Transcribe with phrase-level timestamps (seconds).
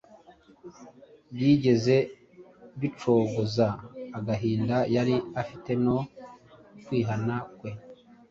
[1.33, 1.95] byigeze
[2.79, 3.67] bicogoza
[4.17, 5.97] agahinda yari afite no
[6.85, 7.69] kwihana kwe.